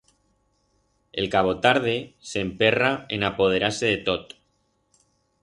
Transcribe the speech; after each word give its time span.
El 1.23 1.29
cabotarde 1.35 1.93
s'emperra 2.31 2.91
en 3.19 3.27
apoderar-se 3.31 3.93
de 3.95 4.03
tot. 4.11 4.37